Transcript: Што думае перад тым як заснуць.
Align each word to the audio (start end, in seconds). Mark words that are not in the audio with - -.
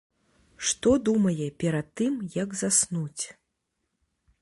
Што 0.69 0.93
думае 1.09 1.47
перад 1.65 1.87
тым 2.01 2.13
як 2.43 2.59
заснуць. 2.65 3.23